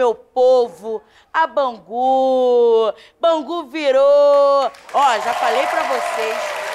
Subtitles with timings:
[0.00, 2.90] meu povo, a Bangu.
[3.20, 4.72] Bangu virou.
[4.94, 6.36] Ó, já falei pra vocês.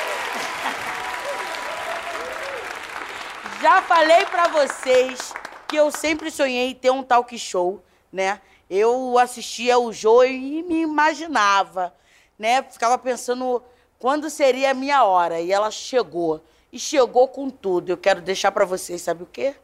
[3.62, 5.34] Já falei pra vocês
[5.68, 8.40] que eu sempre sonhei ter um talk show, né?
[8.70, 11.92] Eu assistia o Jô e me imaginava,
[12.38, 12.62] né?
[12.62, 13.64] Ficava pensando
[13.98, 15.42] quando seria a minha hora.
[15.42, 16.44] E ela chegou.
[16.72, 17.90] E chegou com tudo.
[17.90, 19.56] Eu quero deixar pra vocês, sabe o quê?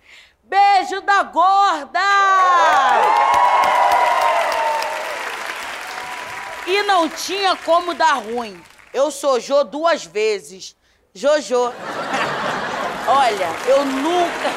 [0.51, 2.01] Beijo da gorda!
[6.67, 8.61] E não tinha como dar ruim.
[8.93, 10.75] Eu sou duas vezes.
[11.15, 11.55] Jojo.
[13.07, 14.49] Olha, eu nunca.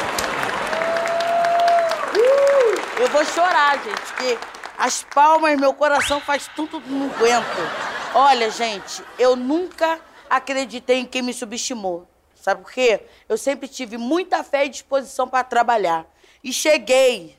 [2.13, 4.39] Uh, eu vou chorar, gente, porque
[4.77, 7.71] as palmas, meu coração faz tudo, não aguento.
[8.17, 12.09] Olha, gente, eu nunca acreditei em quem me subestimou.
[12.45, 13.01] Sabe por quê?
[13.27, 16.07] Eu sempre tive muita fé e disposição para trabalhar.
[16.43, 17.39] E cheguei.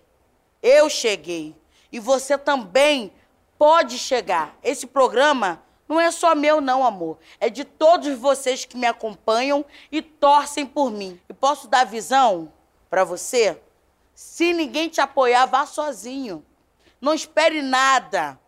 [0.63, 1.55] Eu cheguei.
[1.91, 3.13] E você também
[3.55, 4.57] pode chegar.
[4.63, 7.19] Esse programa não é só meu, não, amor.
[7.39, 11.21] É de todos vocês que me acompanham e torcem por mim.
[11.29, 12.51] E posso dar visão
[12.89, 13.61] para você?
[14.15, 16.43] Se ninguém te apoiar, vá sozinho.
[16.99, 18.39] Não espere nada,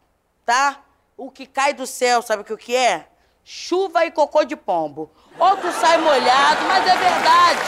[0.44, 0.84] tá?
[1.16, 3.08] O que cai do céu, sabe o que é?
[3.50, 5.10] Chuva e cocô de pombo.
[5.40, 7.62] Outro sai molhado, mas é verdade.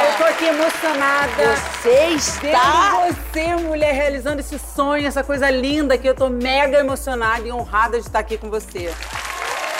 [0.09, 1.57] Eu tô aqui emocionada.
[1.57, 3.03] Você está...
[3.03, 7.51] Vendo você, mulher, realizando esse sonho, essa coisa linda que eu tô mega emocionada e
[7.51, 8.95] honrada de estar aqui com você.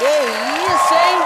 [0.03, 1.23] Que isso, hein?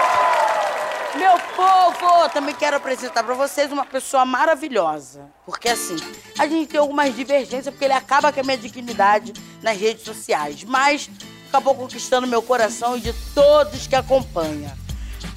[1.15, 5.25] Meu povo, também quero apresentar pra vocês uma pessoa maravilhosa.
[5.47, 5.95] Porque assim,
[6.37, 9.33] a gente tem algumas divergências, porque ele acaba com a minha dignidade
[9.63, 10.63] nas redes sociais.
[10.63, 11.09] Mas
[11.49, 14.71] acabou conquistando meu coração e de todos que acompanham.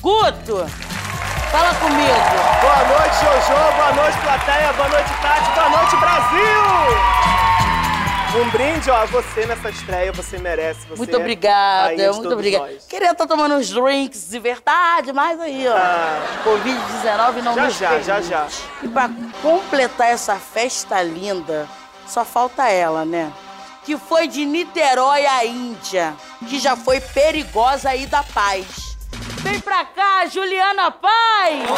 [0.03, 0.59] Guto,
[1.51, 2.21] fala comigo.
[2.61, 3.55] Boa noite, Jojo.
[3.75, 4.73] Boa noite, plateia.
[4.75, 5.51] Boa noite, Tati.
[5.55, 6.60] Boa noite, Brasil!
[8.33, 10.87] Um brinde, ó, a você nessa estreia, você merece.
[10.87, 12.73] Você muito obrigada, muito obrigada.
[12.89, 16.43] Queria estar tomando uns drinks de verdade, mas aí, ó, ah.
[16.45, 18.07] Covid-19 não já, nos já, permite.
[18.07, 18.47] Já, já,
[18.83, 19.11] E pra
[19.43, 21.69] completar essa festa linda,
[22.07, 23.33] só falta ela, né?
[23.85, 26.15] que foi de Niterói à Índia,
[26.49, 28.97] que já foi perigosa aí da paz.
[29.43, 31.65] Vem pra cá, Juliana Paz!
[31.69, 31.75] Ó,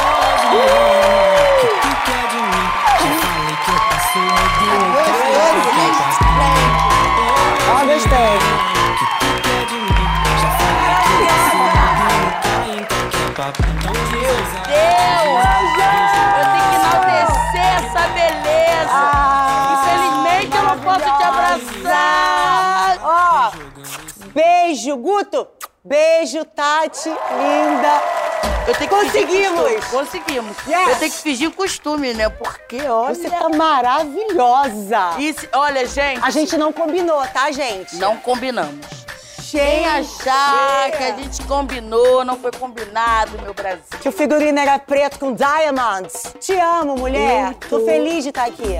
[8.12, 8.38] gostei.
[9.42, 9.94] Meu
[14.66, 14.92] Deus!
[16.38, 18.90] Eu tenho que enaltecer essa beleza!
[18.90, 19.72] Ah.
[19.74, 22.98] Infelizmente eu não posso te abraçar!
[23.02, 23.50] Ó,
[24.34, 25.61] beijo, Guto!
[25.84, 28.00] Beijo, Tati, linda!
[28.68, 29.84] Eu tenho que Conseguimos!
[29.90, 30.56] Conseguimos.
[30.64, 30.88] Yes.
[30.90, 32.28] Eu tenho que fingir costume, né?
[32.28, 33.12] Porque, olha...
[33.12, 35.18] Você tá maravilhosa!
[35.18, 36.20] Isso, olha, gente...
[36.22, 37.96] A gente não combinou, tá, gente?
[37.96, 38.86] Não combinamos.
[39.50, 43.82] Quem achar que a gente combinou, não foi combinado, meu Brasil.
[44.00, 46.32] Que o figurino era preto com diamonds.
[46.38, 47.46] Te amo, mulher.
[47.46, 47.68] Muito.
[47.68, 48.78] Tô feliz de estar aqui.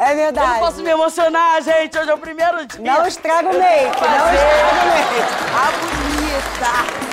[0.00, 0.46] É verdade.
[0.46, 1.98] Eu não posso me emocionar, gente.
[1.98, 2.80] Hoje é o primeiro dia.
[2.80, 5.20] Não estraga o make, não estraga o make.
[5.56, 7.08] A bonita.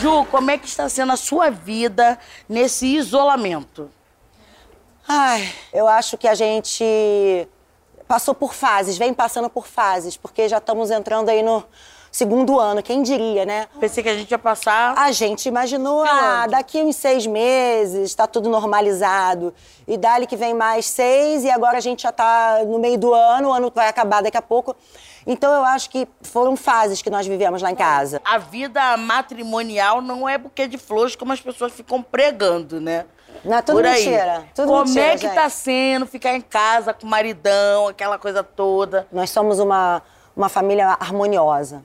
[0.00, 2.16] Ju, como é que está sendo a sua vida
[2.48, 3.90] nesse isolamento?
[5.06, 7.48] Ai, eu acho que a gente
[8.06, 11.64] passou por fases, vem passando por fases, porque já estamos entrando aí no
[12.14, 13.66] segundo ano, quem diria, né?
[13.80, 14.96] Pensei que a gente ia passar.
[14.96, 19.52] A gente imaginou, ah, daqui uns seis meses está tudo normalizado.
[19.86, 23.12] E dali que vem mais seis, e agora a gente já está no meio do
[23.12, 24.76] ano, o ano vai acabar daqui a pouco.
[25.26, 28.22] Então eu acho que foram fases que nós vivemos lá em casa.
[28.24, 33.06] A vida matrimonial não é buquê de flores como as pessoas ficam pregando, né?
[33.44, 34.04] Não, tudo Por aí.
[34.04, 34.44] mentira.
[34.54, 35.34] Tudo como mentira, é que gente.
[35.34, 39.08] tá sendo ficar em casa com o maridão, aquela coisa toda?
[39.10, 40.00] Nós somos uma,
[40.36, 41.82] uma família harmoniosa.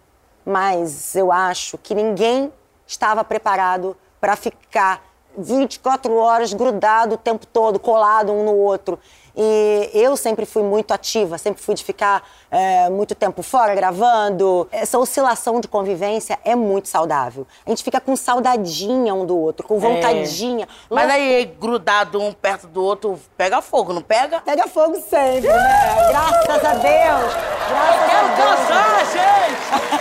[0.50, 2.51] Mas eu acho que ninguém
[2.88, 5.06] estava preparado para ficar
[5.38, 8.98] 24 horas grudado o tempo todo, colado um no outro.
[9.38, 14.68] E eu sempre fui muito ativa, sempre fui de ficar é, muito tempo fora gravando.
[14.72, 17.46] Essa oscilação de convivência é muito saudável.
[17.63, 20.68] A gente fica com saudadinha um do outro, com vontadinha.
[20.90, 24.42] Mas aí, grudado um perto do outro, pega fogo, não pega?
[24.42, 26.07] Pega fogo sempre, né?
[26.10, 27.34] Graças a Deus!
[27.69, 28.68] Graças Quero a Deus!
[28.68, 29.99] casar, gente!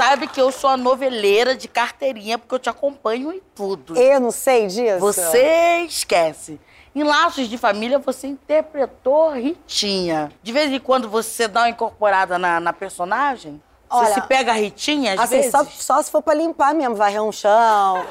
[0.00, 3.98] Sabe que eu sou a noveleira de carteirinha, porque eu te acompanho em tudo.
[3.98, 4.98] Eu não sei disso.
[4.98, 6.58] Você esquece.
[6.94, 10.32] Em Laços de Família, você interpretou Ritinha.
[10.42, 13.62] De vez em quando você dá uma incorporada na, na personagem?
[13.90, 15.50] Você Olha, se pega a Ritinha, às Assim, vezes?
[15.50, 18.02] só, só se for pra limpar mesmo, varrer um chão.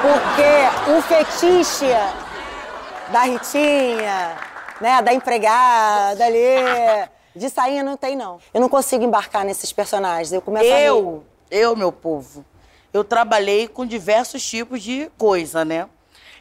[0.00, 1.84] Porque o fetiche
[3.12, 4.38] da Ritinha,
[4.80, 7.06] né, da empregada ali,
[7.36, 8.38] de sainha não tem, não.
[8.52, 10.32] Eu não consigo embarcar nesses personagens.
[10.32, 10.66] Eu começo.
[10.66, 12.44] Eu, eu, meu povo,
[12.92, 15.88] eu trabalhei com diversos tipos de coisa, né?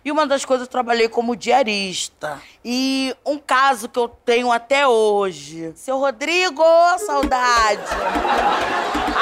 [0.06, 2.40] E uma das coisas eu trabalhei como diarista.
[2.64, 5.74] E um caso que eu tenho até hoje.
[5.76, 6.64] Seu Rodrigo,
[7.00, 7.82] saudade.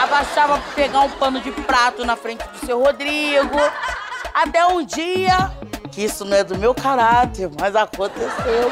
[0.03, 3.55] Abaixava pra pegar um pano de prato na frente do seu Rodrigo.
[4.33, 5.53] Até um dia,
[5.93, 8.71] que isso não é do meu caráter, mas aconteceu.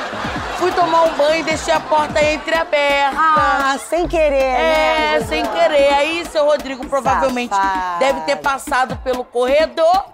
[0.58, 3.16] Fui tomar um banho e deixei a porta entreaberta.
[3.18, 5.16] Ah, sem querer, né?
[5.18, 5.94] É, sem querer.
[5.94, 8.00] Aí seu Rodrigo provavelmente Safado.
[8.00, 10.06] deve ter passado pelo corredor,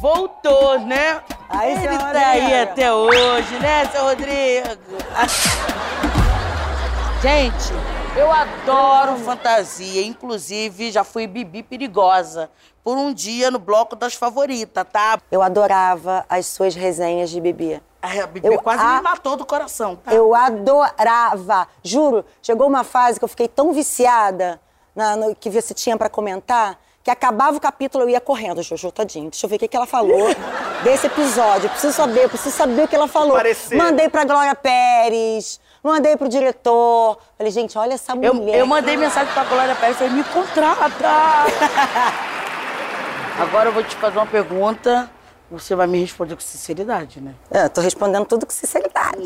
[0.00, 1.20] voltou, né?
[1.48, 2.24] Aí, Ele tá Rodrigo.
[2.26, 4.68] aí até hoje, né, seu Rodrigo?
[7.22, 7.72] Gente,
[8.18, 10.04] eu adoro fantasia.
[10.04, 12.50] Inclusive, já fui Bibi Perigosa
[12.82, 15.20] por um dia no bloco das favoritas, tá?
[15.30, 17.80] Eu adorava as suas resenhas de Bibi.
[18.00, 20.12] A Bibi Eu quase a- me matou do coração, tá?
[20.12, 21.66] Eu adorava.
[21.82, 24.60] Juro, chegou uma fase que eu fiquei tão viciada
[24.94, 28.62] na- no que você tinha pra comentar que acabava o capítulo eu ia correndo.
[28.62, 30.28] Jojo, tadinho, deixa eu ver o que, que ela falou
[30.84, 31.66] desse episódio.
[31.66, 33.36] Eu preciso saber, eu preciso saber o que ela falou.
[33.36, 33.76] Parecer.
[33.76, 37.18] Mandei pra Glória Pérez, mandei pro diretor.
[37.36, 38.58] Falei, gente, olha essa Eu, mulher.
[38.58, 40.88] eu mandei mensagem pra Glória Pérez falei, me contrata!
[43.40, 45.08] Agora eu vou te fazer uma pergunta.
[45.50, 47.32] Você vai me responder com sinceridade, né?
[47.50, 49.16] É, tô respondendo tudo com sinceridade.
[49.16, 49.22] Por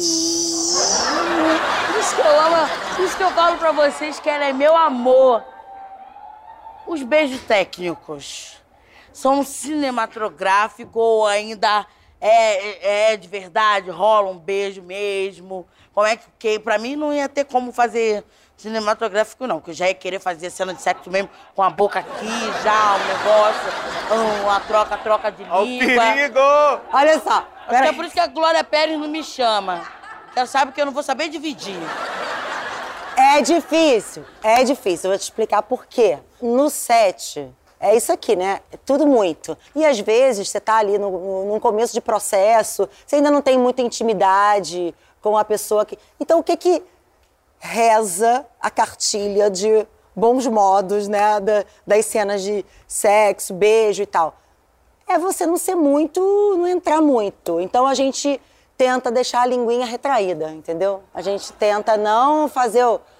[1.98, 4.76] isso que eu amo, por isso que eu falo pra vocês que ela é meu
[4.76, 5.42] amor.
[6.86, 8.56] Os beijos técnicos
[9.12, 11.86] são cinematográficos ou ainda
[12.20, 13.90] é, é, é de verdade?
[13.90, 15.66] Rola um beijo mesmo?
[15.94, 18.24] Como é que, que pra mim não ia ter como fazer
[18.56, 21.98] cinematográfico não, que eu já ia querer fazer cena de sexo mesmo com a boca
[21.98, 26.04] aqui, já, um negócio, uma troca, troca de Ó o língua.
[26.04, 26.38] perigo!
[26.92, 27.88] Olha só, peraí.
[27.88, 29.82] é por isso que a Glória Pérez não me chama.
[30.34, 31.76] Ela sabe que eu não vou saber dividir.
[33.34, 35.08] É difícil, é difícil.
[35.08, 36.18] Eu vou te explicar por quê.
[36.40, 37.50] No set,
[37.80, 38.60] é isso aqui, né?
[38.70, 39.56] É tudo muito.
[39.74, 43.40] E às vezes você tá ali no, no, num começo de processo, você ainda não
[43.40, 45.98] tem muita intimidade com a pessoa que.
[46.20, 46.82] Então o que que
[47.58, 51.40] reza a cartilha de bons modos, né?
[51.40, 54.36] Da- das cenas de sexo, beijo e tal?
[55.08, 56.20] É você não ser muito,
[56.58, 57.60] não entrar muito.
[57.62, 58.38] Então a gente
[58.76, 61.02] tenta deixar a linguinha retraída, entendeu?
[61.14, 63.11] A gente tenta não fazer o o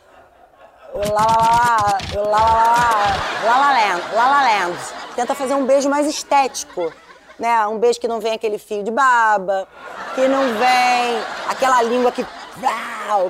[0.95, 3.73] lá lá
[4.15, 4.79] lá, lá land.
[5.15, 6.93] Tenta fazer um beijo mais estético,
[7.39, 7.67] né?
[7.67, 9.67] Um beijo que não vem aquele fio de baba,
[10.15, 12.27] que não vem aquela língua que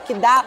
[0.07, 0.45] que dá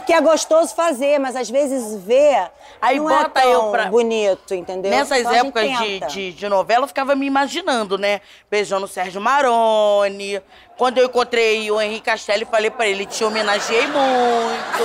[0.00, 2.50] porque é gostoso fazer, mas às vezes ver
[2.80, 4.90] Aí não é bota tão eu pra- bonito, entendeu?
[4.90, 8.20] Nessas Então épocas de, de, de novela, eu ficava me imaginando, né?
[8.50, 10.40] Beijando o Sérgio Maroni.
[10.76, 14.84] Quando eu encontrei o Henrique Castelli, falei pra ele, te homenageei muito,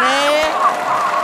[0.00, 1.15] né?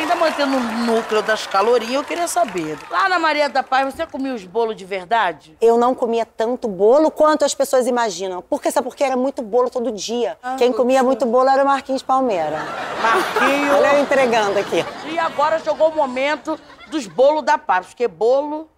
[0.00, 2.78] Ainda mantendo o núcleo das calorinhas, eu queria saber.
[2.90, 5.54] Lá na Maria da Paz, você comia os bolos de verdade?
[5.60, 8.40] Eu não comia tanto bolo quanto as pessoas imaginam.
[8.40, 10.38] Porque sabe porque era muito bolo todo dia.
[10.42, 12.62] Ah, Quem comia muito bolo era o Marquinhos Palmeira.
[13.02, 13.76] Marquinho.
[13.76, 14.82] Olha eu entregando aqui.
[15.04, 16.58] E agora chegou o momento
[16.90, 18.70] dos bolos da paz, porque bolo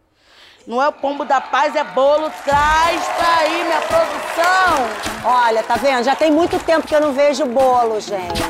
[0.67, 2.33] não é o pombo da paz, é bolo.
[2.45, 5.23] Traz pra aí, minha produção.
[5.25, 6.03] Olha, tá vendo?
[6.03, 8.43] Já tem muito tempo que eu não vejo bolo, gente.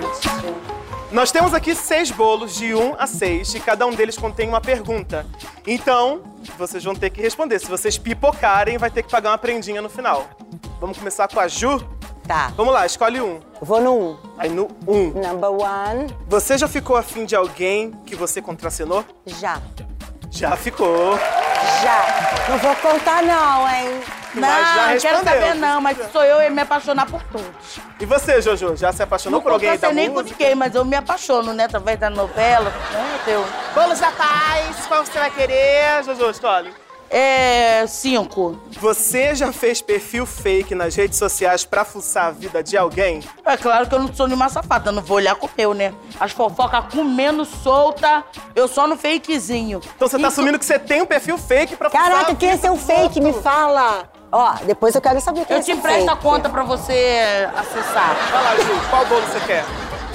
[1.13, 4.61] Nós temos aqui seis bolos de 1 a 6 e cada um deles contém uma
[4.63, 5.27] pergunta.
[5.67, 6.23] Então,
[6.59, 7.59] vocês vão ter que responder.
[7.59, 10.27] Se vocês pipocarem, vai ter que pagar uma prendinha no final.
[10.81, 11.87] Vamos começar com a Ju?
[12.27, 12.51] Tá.
[12.57, 13.41] Vamos lá, escolhe um.
[13.61, 14.19] Vou no 1.
[14.39, 14.93] Aí no 1.
[14.97, 15.11] Um.
[15.11, 19.05] Number one, Você já ficou afim de alguém que você contracenou?
[19.27, 19.61] já.
[20.31, 21.19] Já ficou.
[21.83, 22.47] Já.
[22.49, 24.01] Não vou contar, não, hein?
[24.35, 27.79] Não, mas já não quero saber não, mas sou eu e me apaixonar por todos.
[28.01, 30.37] E você, Jojo, já se apaixonou Não por alguém da nem com música?
[30.39, 31.65] ninguém, mas eu me apaixono, né?
[31.65, 32.73] Através da novela.
[32.93, 33.47] Meu Deus.
[33.75, 36.73] Bolos da Paz, qual você vai querer, Jojo, escolhe.
[37.15, 37.85] É.
[37.87, 38.59] Cinco.
[38.81, 43.21] Você já fez perfil fake nas redes sociais pra fuçar a vida de alguém?
[43.45, 45.93] É claro que eu não sou nenhuma safada, não vou olhar com o meu, né?
[46.19, 48.25] As fofocas comendo solta,
[48.55, 49.83] eu só no fakezinho.
[49.95, 52.35] Então você tá Isso- assumindo que você tem um perfil fake pra fuçar a Caraca,
[52.35, 54.09] que vida esse é dos fake, me fala.
[54.33, 57.49] Ó, depois eu quero saber quem é Eu esse te empresto a conta pra você
[57.55, 58.17] acessar.
[58.31, 59.65] Vai lá, Ju, qual bolo você quer?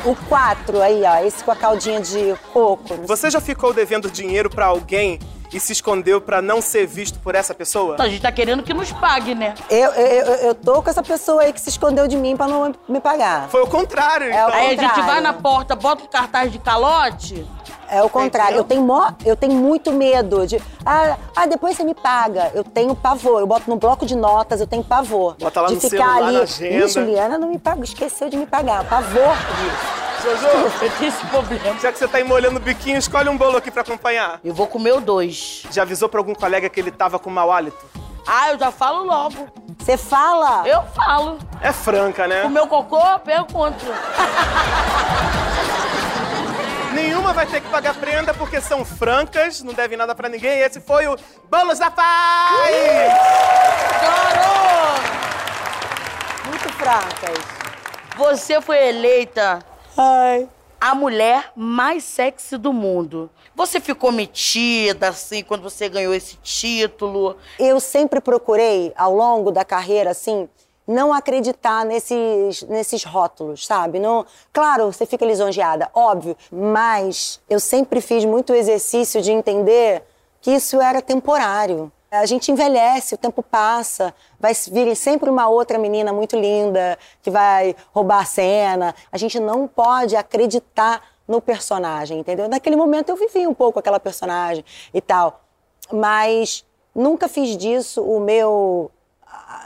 [0.03, 2.95] O 4 aí, ó, esse com a caldinha de coco.
[3.05, 5.19] Você já ficou devendo dinheiro pra alguém
[5.53, 7.95] e se escondeu pra não ser visto por essa pessoa?
[7.99, 9.53] A gente tá querendo que nos pague, né?
[9.69, 12.73] Eu, eu, eu, tô com essa pessoa aí que se escondeu de mim pra não
[12.87, 13.47] me pagar.
[13.49, 14.49] Foi o contrário, É então.
[14.49, 15.05] o Aí a gente contrário.
[15.05, 17.45] vai na porta, bota um cartaz de calote.
[17.89, 18.57] É o contrário.
[18.57, 20.61] Eu tenho, mó, eu tenho muito medo de.
[20.85, 22.51] Ah, ah, depois você me paga.
[22.53, 23.39] Eu tenho pavor.
[23.39, 25.35] Eu boto no bloco de notas, eu tenho pavor.
[25.39, 26.37] Bota lá de no ficar celular, ali.
[26.37, 26.85] na agenda.
[26.85, 28.83] Ih, Juliana não me pagou, esqueceu de me pagar.
[28.85, 30.07] Pavor disso.
[30.23, 30.47] Jojo,
[30.81, 31.79] Eu tenho esse problema.
[31.79, 34.39] já que você tá aí molhando o biquinho, escolhe um bolo aqui pra acompanhar.
[34.43, 35.63] Eu vou comer o dois.
[35.71, 37.85] Já avisou pra algum colega que ele tava com mau hálito?
[38.27, 39.47] Ah, eu já falo logo.
[39.79, 40.67] Você fala.
[40.67, 41.37] Eu falo.
[41.61, 42.43] É franca, O né?
[42.49, 43.85] meu cocô, pergunto.
[46.97, 50.61] Nenhuma vai ter que pagar prenda porque são francas, não devem nada pra ninguém.
[50.61, 51.15] Esse foi o
[51.47, 52.75] Bolos da Paz!
[54.01, 55.03] Adoro!
[56.49, 57.37] Muito fracas.
[58.17, 59.59] Você foi eleita
[59.95, 60.49] Ai.
[60.81, 63.29] a mulher mais sexy do mundo.
[63.53, 67.37] Você ficou metida, assim, quando você ganhou esse título.
[67.59, 70.49] Eu sempre procurei, ao longo da carreira, assim,
[70.87, 73.99] não acreditar nesses, nesses rótulos, sabe?
[73.99, 80.03] Não, claro, você fica lisonjeada, óbvio, mas eu sempre fiz muito exercício de entender
[80.39, 81.91] que isso era temporário.
[82.09, 87.29] A gente envelhece, o tempo passa, vai vir sempre uma outra menina muito linda que
[87.29, 88.95] vai roubar a cena.
[89.11, 92.47] A gente não pode acreditar no personagem, entendeu?
[92.47, 94.63] Naquele momento eu vivi um pouco aquela personagem
[94.93, 95.41] e tal,
[95.91, 96.65] mas
[96.95, 98.89] nunca fiz disso o meu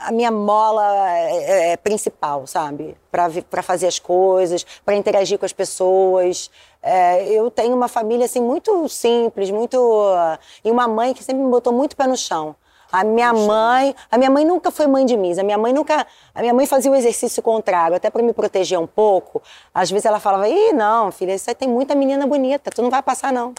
[0.00, 2.96] a minha mola é, é, principal, sabe?
[3.10, 6.50] Para fazer as coisas, para interagir com as pessoas.
[6.82, 9.78] É, eu tenho uma família assim muito simples, muito
[10.64, 12.56] e uma mãe que sempre me botou muito pé no chão.
[12.92, 15.32] A minha mãe, a minha mãe nunca foi mãe de mim.
[15.38, 18.78] A minha mãe nunca, a minha mãe fazia o exercício contrário, até para me proteger
[18.78, 19.40] um pouco.
[19.72, 22.90] Às vezes ela falava: "Ih, não, filha, isso aí tem muita menina bonita, tu não
[22.90, 23.54] vai passar não".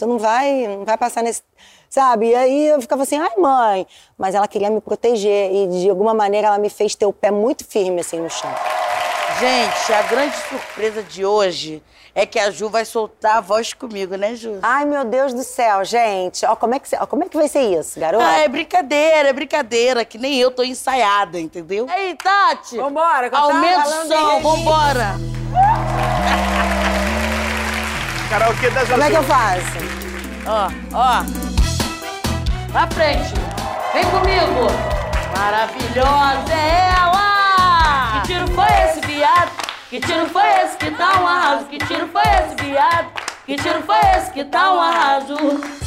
[0.00, 1.42] Tu não vai, não vai passar nesse.
[1.90, 2.30] Sabe?
[2.30, 3.86] E aí eu ficava assim, ai, mãe.
[4.16, 7.30] Mas ela queria me proteger e de alguma maneira ela me fez ter o pé
[7.30, 8.50] muito firme assim no chão.
[9.38, 11.82] Gente, a grande surpresa de hoje
[12.14, 14.58] é que a Ju vai soltar a voz comigo, né, Ju?
[14.62, 16.46] Ai, meu Deus do céu, gente.
[16.46, 18.24] Ó, como é que, ó, como é que vai ser isso, garota?
[18.26, 21.86] Ah, é brincadeira, é brincadeira, que nem eu tô ensaiada, entendeu?
[21.86, 22.78] E aí, Tati?
[22.78, 25.29] Vambora, Aumenta o falando som, vambora.
[28.30, 28.92] Karaokê da Jojo.
[28.92, 29.78] Como é que eu faço?
[30.46, 31.24] Ó, ó.
[32.70, 33.34] Pra frente.
[33.92, 34.70] Vem comigo.
[35.36, 38.20] Maravilhosa é ela!
[38.22, 39.50] Que tiro foi esse, viado?
[39.90, 41.64] Que tiro foi esse que tá um arraso?
[41.64, 43.06] Que tiro foi esse, viado?
[43.46, 45.36] Que tiro foi esse que tá um arraso?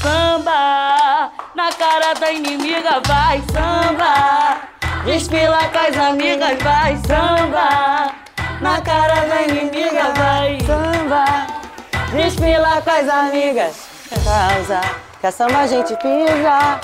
[0.02, 4.58] Samba, na cara da inimiga vai samba.
[5.06, 8.12] Desfila com as amigas vai samba.
[8.60, 11.26] Na cara da inimiga vai Samba,
[12.14, 13.76] desfila com as amigas.
[14.24, 14.82] Causa,
[15.20, 16.80] que a samba a gente pisa.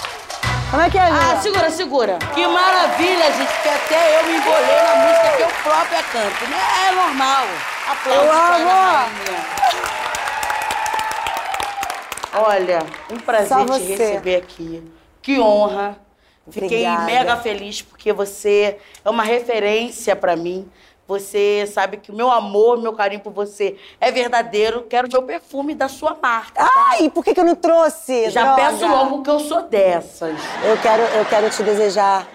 [0.71, 1.41] Como é que é, Ah, Júlia?
[1.41, 2.19] segura, segura.
[2.33, 6.45] Que maravilha, gente, que até eu me embolei na música que eu própria canto.
[6.49, 6.57] Né?
[6.87, 7.45] É normal.
[7.89, 8.31] Aplausos Eu
[8.69, 9.59] amo.
[12.47, 12.79] Olha,
[13.11, 14.83] um prazer te receber aqui.
[15.21, 15.97] Que honra.
[16.51, 17.03] Fiquei Obrigada.
[17.05, 20.69] mega feliz porque você é uma referência pra mim.
[21.09, 24.83] Você sabe que o meu amor, meu carinho por você é verdadeiro.
[24.83, 26.69] Quero meu perfume da sua marca.
[26.87, 28.29] Ai, por que, que eu não trouxe?
[28.29, 28.61] Já Droga.
[28.61, 30.39] peço logo que eu sou dessas.
[30.63, 32.27] Eu quero, eu quero te desejar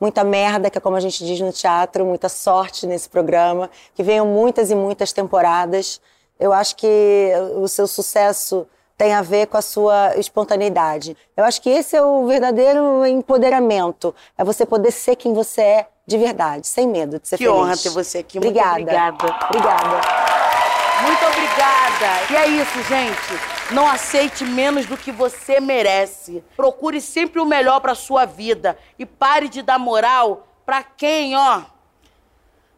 [0.00, 4.02] muita merda, que é como a gente diz no teatro, muita sorte nesse programa, que
[4.02, 6.00] venham muitas e muitas temporadas.
[6.40, 8.66] Eu acho que o seu sucesso
[8.98, 11.16] tem a ver com a sua espontaneidade.
[11.36, 15.86] Eu acho que esse é o verdadeiro empoderamento, é você poder ser quem você é
[16.06, 17.58] de verdade, sem medo de ser Que feliz.
[17.60, 18.38] honra ter você aqui.
[18.38, 18.80] Muito Obrigada.
[18.80, 19.36] obrigada.
[19.50, 20.00] Obrigada.
[21.02, 22.32] Muito obrigada.
[22.32, 23.74] E é isso, gente.
[23.74, 26.44] Não aceite menos do que você merece.
[26.56, 31.62] Procure sempre o melhor para sua vida e pare de dar moral para quem, ó,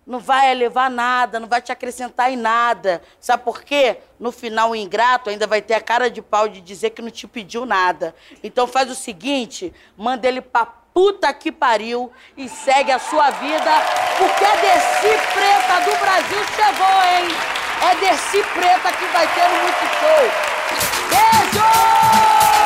[0.06, 3.02] não vai levar nada, não vai te acrescentar em nada.
[3.20, 3.98] Sabe por quê?
[4.18, 7.10] No final, o ingrato ainda vai ter a cara de pau de dizer que não
[7.10, 8.14] te pediu nada.
[8.42, 10.64] Então faz o seguinte, manda ele pra
[10.98, 13.70] puta que pariu e segue a sua vida,
[14.18, 17.28] porque a Desi Preta do Brasil chegou, hein?
[17.88, 20.32] É Desi Preta que vai ter no Multishow.
[21.08, 22.57] Beijo!